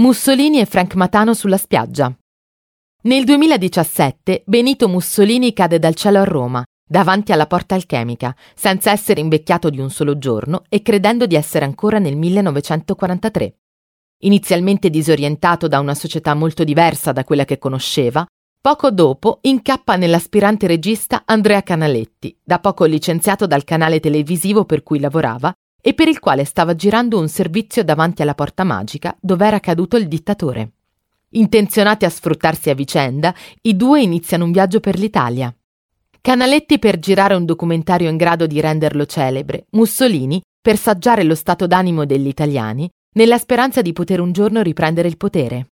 Mussolini 0.00 0.60
e 0.60 0.64
Frank 0.64 0.94
Matano 0.94 1.34
sulla 1.34 1.58
spiaggia. 1.58 2.10
Nel 3.02 3.24
2017 3.24 4.44
Benito 4.46 4.88
Mussolini 4.88 5.52
cade 5.52 5.78
dal 5.78 5.94
cielo 5.94 6.20
a 6.20 6.24
Roma, 6.24 6.64
davanti 6.88 7.32
alla 7.32 7.46
porta 7.46 7.74
alchemica, 7.74 8.34
senza 8.54 8.92
essere 8.92 9.20
invecchiato 9.20 9.68
di 9.68 9.78
un 9.78 9.90
solo 9.90 10.16
giorno 10.16 10.62
e 10.70 10.80
credendo 10.80 11.26
di 11.26 11.34
essere 11.34 11.66
ancora 11.66 11.98
nel 11.98 12.16
1943. 12.16 13.56
Inizialmente 14.20 14.88
disorientato 14.88 15.68
da 15.68 15.80
una 15.80 15.94
società 15.94 16.32
molto 16.32 16.64
diversa 16.64 17.12
da 17.12 17.22
quella 17.22 17.44
che 17.44 17.58
conosceva, 17.58 18.24
poco 18.58 18.90
dopo 18.90 19.40
incappa 19.42 19.96
nell'aspirante 19.96 20.66
regista 20.66 21.24
Andrea 21.26 21.62
Canaletti, 21.62 22.34
da 22.42 22.58
poco 22.58 22.86
licenziato 22.86 23.46
dal 23.46 23.64
canale 23.64 24.00
televisivo 24.00 24.64
per 24.64 24.82
cui 24.82 24.98
lavorava 24.98 25.54
e 25.80 25.94
per 25.94 26.08
il 26.08 26.18
quale 26.18 26.44
stava 26.44 26.74
girando 26.74 27.18
un 27.18 27.28
servizio 27.28 27.84
davanti 27.84 28.22
alla 28.22 28.34
porta 28.34 28.64
magica 28.64 29.16
dove 29.20 29.46
era 29.46 29.60
caduto 29.60 29.96
il 29.96 30.08
dittatore. 30.08 30.72
Intenzionati 31.30 32.04
a 32.04 32.10
sfruttarsi 32.10 32.70
a 32.70 32.74
vicenda, 32.74 33.34
i 33.62 33.76
due 33.76 34.02
iniziano 34.02 34.44
un 34.44 34.52
viaggio 34.52 34.80
per 34.80 34.98
l'Italia. 34.98 35.54
Canaletti 36.20 36.78
per 36.78 36.98
girare 36.98 37.34
un 37.34 37.44
documentario 37.44 38.10
in 38.10 38.16
grado 38.16 38.46
di 38.46 38.60
renderlo 38.60 39.06
celebre, 39.06 39.66
Mussolini 39.70 40.42
per 40.60 40.76
saggiare 40.76 41.22
lo 41.22 41.34
stato 41.34 41.66
d'animo 41.66 42.04
degli 42.04 42.26
italiani, 42.26 42.90
nella 43.14 43.38
speranza 43.38 43.80
di 43.80 43.92
poter 43.92 44.20
un 44.20 44.32
giorno 44.32 44.60
riprendere 44.60 45.08
il 45.08 45.16
potere. 45.16 45.68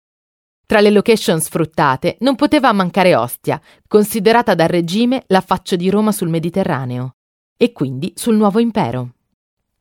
Tra 0.66 0.82
le 0.82 0.90
location 0.90 1.40
sfruttate 1.40 2.18
non 2.22 2.35
poteva 2.35 2.72
mancare 2.72 3.16
Ostia, 3.16 3.62
considerata 3.88 4.55
dal 4.55 4.68
regime 4.68 5.24
l'affaccio 5.27 5.76
di 5.76 5.90
Roma 5.90 6.12
sul 6.12 6.30
Mediterraneo, 6.30 7.16
e 7.55 7.72
quindi 7.72 8.12
sul 8.16 8.35
nuovo 8.35 8.60
impero. 8.60 9.12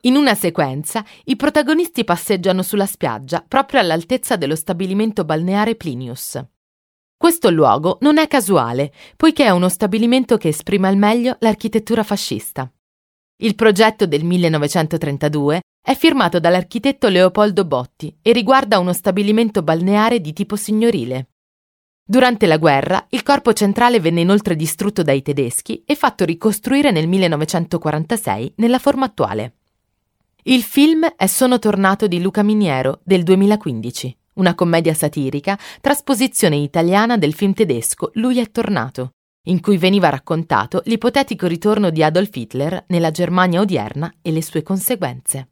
In 0.05 0.17
una 0.17 0.35
sequenza, 0.35 1.05
i 1.25 1.37
protagonisti 1.37 2.03
passeggiano 2.03 2.61
sulla 2.61 2.85
spiaggia 2.85 3.41
proprio 3.47 3.79
all'altezza 3.79 4.35
dello 4.35 4.57
stabilimento 4.57 5.23
balneare 5.23 5.75
Plinius. 5.75 6.43
Questo 7.15 7.49
luogo 7.49 7.99
non 8.01 8.17
è 8.17 8.27
casuale, 8.27 8.91
poiché 9.15 9.45
è 9.45 9.49
uno 9.49 9.69
stabilimento 9.69 10.35
che 10.35 10.49
esprime 10.49 10.89
al 10.89 10.97
meglio 10.97 11.37
l'architettura 11.39 12.03
fascista. 12.03 12.69
Il 13.37 13.55
progetto 13.55 14.05
del 14.05 14.25
1932 14.25 15.61
è 15.81 15.95
firmato 15.95 16.41
dall'architetto 16.41 17.07
Leopoldo 17.07 17.63
Botti 17.63 18.13
e 18.21 18.33
riguarda 18.33 18.79
uno 18.79 18.91
stabilimento 18.91 19.63
balneare 19.63 20.19
di 20.19 20.33
tipo 20.33 20.57
signorile. 20.57 21.29
Durante 22.05 22.45
la 22.45 22.57
guerra, 22.57 23.05
il 23.11 23.23
corpo 23.23 23.53
centrale 23.53 24.01
venne 24.01 24.19
inoltre 24.19 24.57
distrutto 24.57 25.01
dai 25.01 25.21
tedeschi 25.21 25.81
e 25.85 25.95
fatto 25.95 26.25
ricostruire 26.25 26.91
nel 26.91 27.07
1946 27.07 28.55
nella 28.57 28.79
forma 28.79 29.05
attuale. 29.05 29.59
Il 30.45 30.61
film 30.61 31.05
è 31.15 31.25
Sono 31.25 31.57
tornato 31.57 32.05
di 32.05 32.21
Luca 32.21 32.43
Miniero 32.43 32.99
del 33.05 33.23
2015, 33.23 34.17
una 34.33 34.55
commedia 34.55 34.93
satirica, 34.93 35.57
trasposizione 35.79 36.57
italiana 36.57 37.17
del 37.17 37.33
film 37.33 37.53
tedesco 37.53 38.11
Lui 38.15 38.39
è 38.39 38.51
tornato, 38.51 39.11
in 39.43 39.61
cui 39.61 39.77
veniva 39.77 40.09
raccontato 40.09 40.81
l'ipotetico 40.83 41.47
ritorno 41.47 41.91
di 41.91 42.03
Adolf 42.03 42.35
Hitler 42.35 42.83
nella 42.87 43.11
Germania 43.11 43.61
odierna 43.61 44.15
e 44.21 44.33
le 44.33 44.41
sue 44.41 44.63
conseguenze. 44.63 45.47